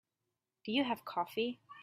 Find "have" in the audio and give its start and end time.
0.83-1.05